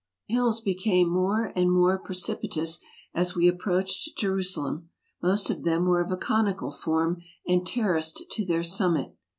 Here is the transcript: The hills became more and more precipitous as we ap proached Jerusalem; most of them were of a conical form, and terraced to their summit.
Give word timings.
The 0.27 0.33
hills 0.33 0.61
became 0.61 1.09
more 1.11 1.53
and 1.55 1.71
more 1.71 1.99
precipitous 1.99 2.79
as 3.13 3.35
we 3.35 3.47
ap 3.47 3.57
proached 3.59 4.15
Jerusalem; 4.17 4.89
most 5.21 5.51
of 5.51 5.63
them 5.63 5.85
were 5.85 6.01
of 6.01 6.11
a 6.11 6.17
conical 6.17 6.71
form, 6.71 7.21
and 7.47 7.67
terraced 7.67 8.23
to 8.31 8.43
their 8.43 8.63
summit. 8.63 9.15